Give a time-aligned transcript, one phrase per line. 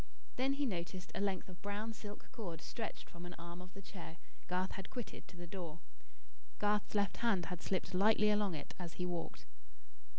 [0.35, 3.83] Then he noticed a length of brown silk cord stretched from an arm of the
[3.83, 5.79] chair Garth had quitted to the door.
[6.57, 9.45] Garth's left hand had slipped lightly along it as he walked.